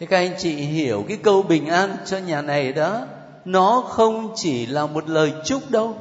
[0.01, 3.01] Thế các anh chị hiểu cái câu bình an cho nhà này đó,
[3.45, 5.97] nó không chỉ là một lời chúc đâu.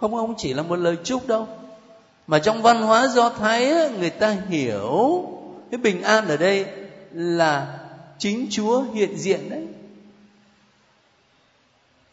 [0.00, 1.48] Không không chỉ là một lời chúc đâu.
[2.26, 5.24] Mà trong văn hóa do thái người ta hiểu
[5.70, 6.66] cái bình an ở đây
[7.12, 7.78] là
[8.18, 9.66] chính chúa hiện diện đấy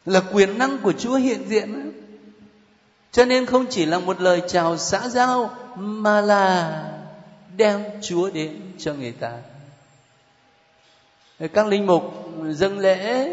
[0.08, 1.92] là quyền năng của chúa hiện diện.
[3.12, 6.84] Cho nên không chỉ là một lời chào xã giao, mà là
[7.58, 9.38] đem chúa đến cho người ta.
[11.54, 12.04] Các linh mục
[12.50, 13.30] dâng lễ,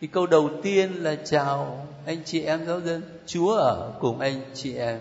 [0.00, 3.02] thì câu đầu tiên là chào anh chị em giáo dân.
[3.26, 5.00] Chúa ở cùng anh chị em.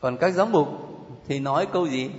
[0.00, 0.68] Còn các giám mục
[1.28, 2.10] thì nói câu gì?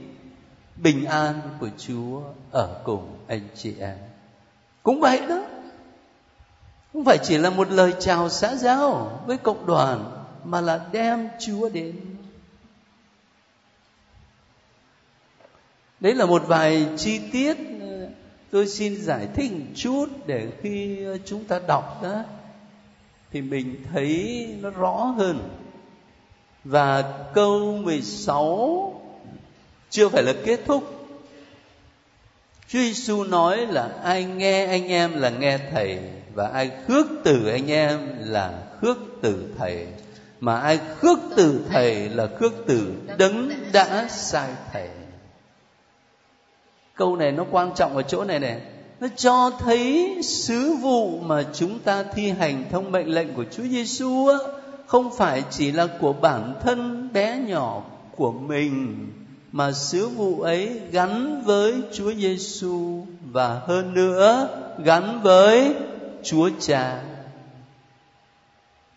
[0.75, 2.21] Bình an của chúa
[2.51, 3.97] ở cùng anh chị em.
[4.83, 5.41] Cũng vậy đó
[6.93, 11.29] không phải chỉ là một lời chào xã giao với cộng đoàn, mà là đem
[11.39, 11.95] chúa đến.
[15.99, 18.09] Đấy là một vài chi tiết ờ,
[18.51, 22.23] tôi xin giải thích một chút để khi ờ, chúng ta đọc đó,
[23.31, 25.49] thì mình thấy nó rõ hơn.
[26.63, 27.01] Và
[27.33, 29.01] câu 16
[29.89, 30.92] chưa phải là kết thúc.
[32.73, 35.99] Chúa Giêsu nói là ai nghe anh em là nghe thầy,
[36.33, 39.87] và ai khước từ anh em là khước từ thầy.
[40.39, 44.89] Mà ai khước từ thầy là khước từ đấng đã sai thầy.
[46.95, 48.61] Câu này nó quan trọng ở chỗ này này.
[48.99, 53.63] Nó cho thấy sứ vụ mà chúng ta thi hành thông mệnh lệnh của Chúa
[53.63, 54.27] Giêsu
[54.85, 57.83] không phải chỉ là của bản thân bé nhỏ
[58.15, 59.07] của mình
[59.53, 64.47] mà sứ vụ ấy gắn với Chúa Giêsu và hơn nữa
[64.85, 65.75] gắn với
[66.23, 67.03] Chúa Cha.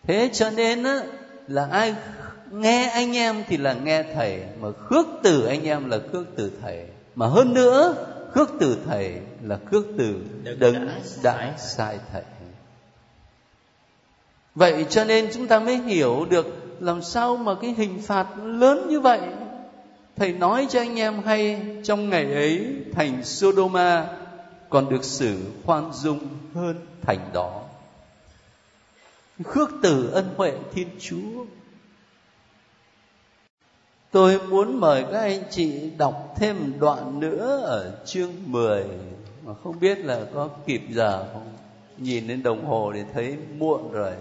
[0.03, 0.99] Thế cho nên á,
[1.47, 1.95] là ai
[2.51, 6.51] nghe anh em thì là nghe thầy mà khước từ anh em là khước từ
[6.61, 6.85] thầy
[7.15, 7.95] mà hơn nữa
[8.31, 10.15] khước từ thầy là khước từ
[10.59, 10.89] đấng
[11.23, 12.23] đã sai thầy
[14.55, 16.47] vậy cho nên chúng ta mới hiểu được
[16.79, 19.19] làm sao mà cái hình phạt lớn như vậy
[20.17, 24.07] thầy nói cho anh em hay trong ngày ấy thành sodoma
[24.69, 26.19] còn được xử khoan dung
[26.53, 27.61] hơn thành đó.
[29.43, 31.45] Khước từ ân huệ thiên chúa.
[34.11, 38.85] Tôi muốn mời các anh chị đọc thêm đoạn nữa ở chương 10
[39.45, 41.53] mà không biết là có kịp giờ không?
[41.97, 44.13] Nhìn đến đồng hồ để thấy muộn rồi.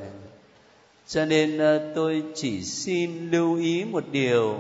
[1.06, 4.58] Cho nên ờ, tôi chỉ xin lưu ý một điều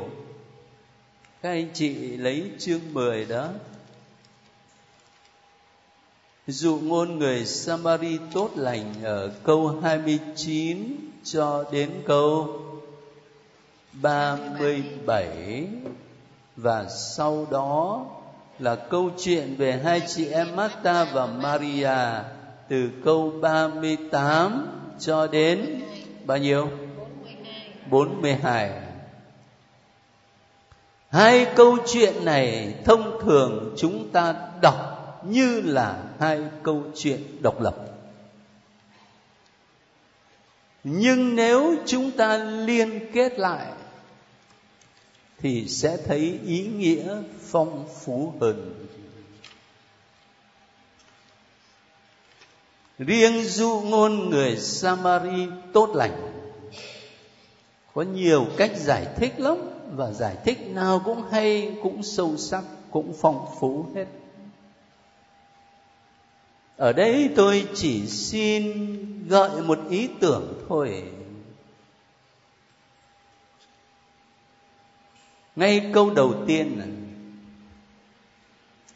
[1.42, 3.48] các anh chị lấy chương 10 đó
[6.46, 12.60] dụ ngôn người Samari tốt lành ở câu 29 cho đến câu
[13.92, 15.66] 37
[16.56, 18.06] và sau đó
[18.58, 21.98] là câu chuyện về hai chị em Marta và Maria
[22.68, 24.66] từ câu 38
[24.98, 25.82] cho đến
[26.24, 26.68] bao nhiêu?
[27.90, 28.85] 42.
[31.10, 34.96] Hai câu chuyện này thông thường chúng ta đọc
[35.26, 37.76] như là hai câu chuyện độc lập.
[40.84, 43.66] Nhưng nếu chúng ta liên kết lại,
[45.38, 48.86] thì sẽ thấy ý nghĩa phong phú hơn.
[52.98, 56.32] Riêng du ngôn người samari tốt lành.
[57.94, 62.64] Có nhiều cách giải thích lắm và giải thích nào cũng hay, cũng sâu sắc,
[62.90, 64.06] cũng phong phú hết.
[66.76, 68.72] Ở đây tôi chỉ xin
[69.28, 71.02] gợi một ý tưởng thôi.
[75.56, 76.84] Ngay câu đầu tiên là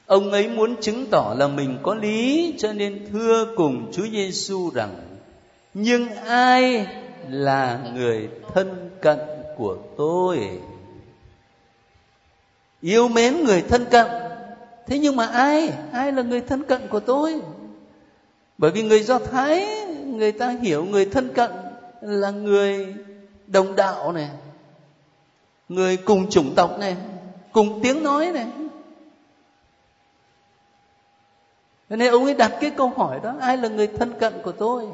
[0.06, 4.70] ông ấy muốn chứng tỏ là mình có lý, cho nên thưa cùng Chúa Giêsu
[4.74, 5.00] rằng,
[5.74, 6.86] nhưng ai
[7.28, 9.18] là người thân cận
[9.56, 10.60] của tôi?
[12.80, 14.06] Yêu mến người thân cận.
[14.86, 15.72] Thế nhưng mà ai?
[15.92, 17.40] Ai là người thân cận của tôi?
[18.58, 21.50] Bởi vì người do thái, người ta hiểu người thân cận
[22.00, 22.94] là người
[23.46, 24.28] đồng đạo này,
[25.68, 26.96] người cùng chủng tộc này,
[27.52, 28.46] cùng tiếng nói này.
[31.88, 34.52] Thế nên ông ấy đặt cái câu hỏi đó, ai là người thân cận của
[34.52, 34.86] tôi?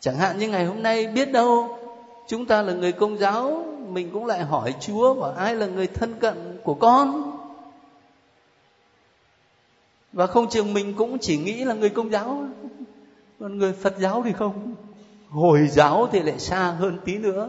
[0.00, 1.78] Chẳng hạn như ngày hôm nay, biết đâu
[2.26, 5.86] chúng ta là người công giáo mình cũng lại hỏi chúa và ai là người
[5.86, 7.32] thân cận của con?
[10.12, 12.44] Và không chừng mình cũng chỉ nghĩ là người công giáo.
[13.40, 14.74] Còn người phật giáo thì không.
[15.28, 17.48] Hồi giáo thì lại xa hơn tí nữa.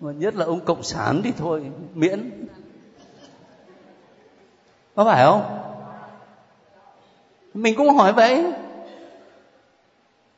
[0.00, 1.62] Mà nhất là ông cộng sản thì thôi,
[1.94, 2.46] miễn.
[4.94, 5.42] Có phải không?
[7.54, 8.52] Mình cũng hỏi vậy.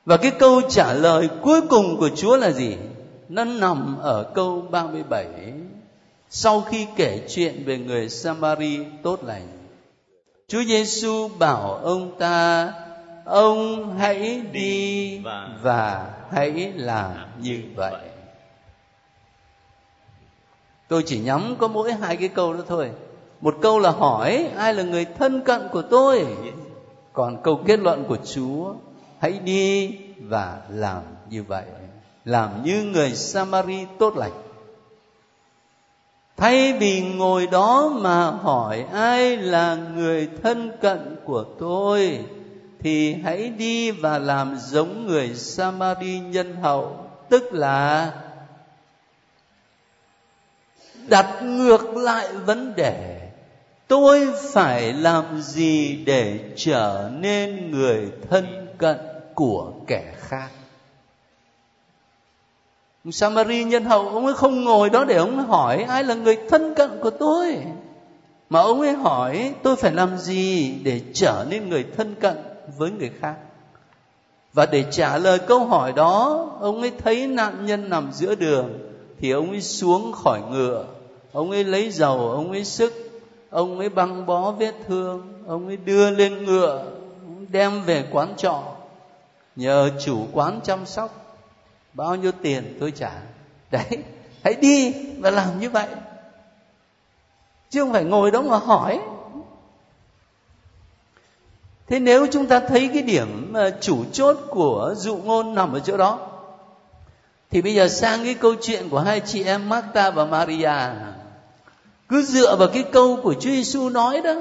[0.05, 2.77] Và cái câu trả lời cuối cùng của Chúa là gì?
[3.29, 5.27] Nó nằm ở câu 37
[6.31, 9.49] sau khi kể chuyện về người Samari tốt lành.
[10.49, 12.73] Chúa Giêsu bảo ông ta,
[13.25, 15.19] ông hãy đi
[15.63, 18.01] và hãy làm như vậy.
[20.89, 22.91] Tôi chỉ nhắm có mỗi hai cái câu đó thôi.
[23.41, 26.27] Một câu là hỏi ai là người thân cận của tôi.
[27.13, 28.75] Còn câu kết luận của Chúa,
[29.19, 31.65] hãy đi và làm như vậy
[32.29, 34.33] làm như người samari tốt lành.
[36.37, 42.25] Thay vì ngồi đó mà hỏi ai là người thân cận của tôi,
[42.81, 48.13] thì hãy đi và làm giống người samari nhân hậu, tức là
[51.09, 53.31] đặt ngược lại vấn đề.
[53.89, 58.99] Tôi phải làm gì để trở nên người thân cận
[59.35, 60.49] của kẻ khác?
[63.11, 66.37] Samari nhân hậu ông ấy không ngồi đó để ông ấy hỏi ai là người
[66.49, 67.57] thân cận của tôi?
[68.51, 72.37] Mà ông ấy hỏi, tôi phải làm gì để trở nên người thân cận
[72.79, 73.35] với người khác?
[74.53, 78.79] Và để trả lời câu hỏi đó, ông ấy thấy nạn nhân nằm giữa đường,
[79.21, 80.85] thì ông ấy xuống khỏi ngựa.
[81.33, 82.93] Ông ấy lấy dầu, ông ấy sức,
[83.51, 86.85] ông ấy băng bó vết thương, ông ấy đưa lên ngựa
[87.51, 88.63] đem về quán trọ.
[89.57, 91.28] Nhờ chủ quán chăm sóc
[91.93, 93.11] bao nhiêu tiền tôi trả?
[93.71, 94.05] Đấy,
[94.45, 95.87] hãy đi và làm như vậy.
[97.71, 99.01] Chứ không phải ngồi đó mà hỏi.
[101.89, 105.81] Thế nếu chúng ta thấy cái điểm ờ, chủ chốt của dụ ngôn nằm ở
[105.81, 106.19] chỗ đó,
[107.51, 110.73] thì bây giờ sang cái câu chuyện của hai chị em Marta và Maria.
[112.09, 114.35] Cứ dựa vào cái câu của Chúa Giêsu nói đó,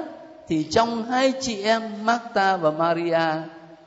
[0.48, 3.20] thì trong hai chị em Marta và Maria,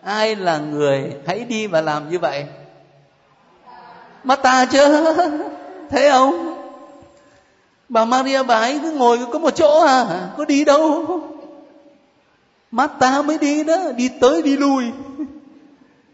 [0.03, 2.45] ai là người hãy đi và làm như vậy?
[4.23, 5.05] Marta chứ
[5.89, 6.57] thấy không
[7.89, 11.05] bà Maria bà ấy cứ ngồi có một chỗ à có đi đâu?
[12.71, 14.83] Marta mới đi đó, đi tới đi lui.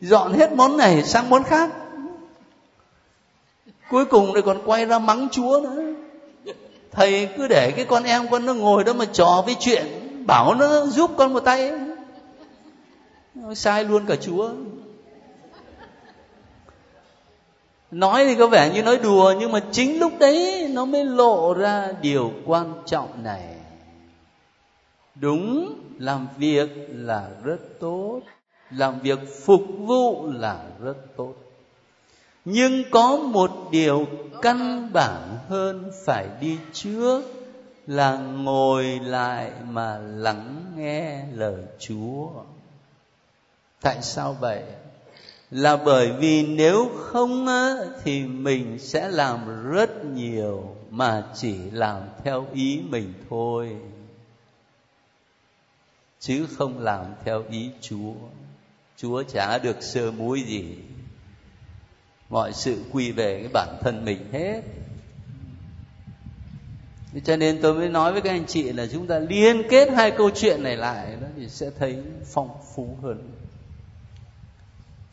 [0.02, 1.70] Dọn hết món này sang món khác.
[3.90, 5.82] Cuối cùng lại còn quay ra mắng chúa nữa.
[6.92, 9.86] Thầy cứ để cái con em con nó ngồi đó mà trò với chuyện,
[10.26, 11.72] bảo nó giúp con một tay
[13.36, 14.50] nó sai luôn cả chúa.
[17.92, 21.54] Nói thì có vẻ như nói đùa, nhưng mà chính lúc đấy nó mới lộ
[21.54, 23.56] ra điều quan trọng này.
[25.16, 28.22] Đúng, làm việc là rất tốt,
[28.72, 31.34] làm việc phục vụ là rất tốt.
[32.46, 34.06] Nhưng có một điều
[34.42, 37.22] căn bản hơn phải đi trước
[37.88, 42.28] là ngồi lại mà lắng nghe lời chúa.
[43.82, 44.64] Tại sao vậy?
[45.52, 47.48] Là bởi vì nếu không
[48.04, 53.76] thì mình sẽ làm rất nhiều mà chỉ làm theo ý mình thôi.
[56.20, 58.14] Chứ không làm theo ý chúa.
[58.98, 60.78] Chúa chả được sơ muối gì.
[62.30, 64.62] Mọi sự quy về cái bản thân mình hết.
[67.24, 70.12] Cho nên tôi mới nói với các anh chị là chúng ta liên kết hai
[70.12, 73.37] câu chuyện này lại đó thì sẽ thấy phong phú hơn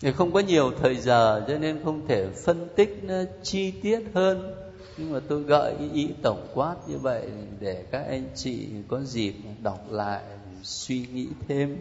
[0.00, 4.00] thì không có nhiều thời giờ cho nên không thể phân tích nó chi tiết
[4.14, 4.54] hơn.
[4.96, 7.22] Nhưng mà tôi gợi ý, ý tổng quát như vậy
[7.60, 10.22] để các anh chị có dịp đọc lại
[10.62, 11.76] suy nghĩ thêm.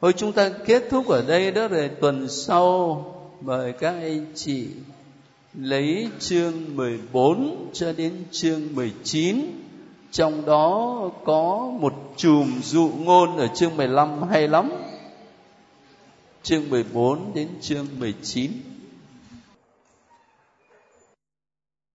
[0.00, 3.04] Thôi chúng ta kết thúc ở đây đó rồi tuần sau
[3.40, 4.66] mời các anh chị
[5.54, 9.36] lấy chương 14 cho đến chương 19
[10.10, 14.70] trong đó có một chùm dụ ngôn ở chương 15 hay lắm
[16.42, 18.52] chương 14 đến chương 19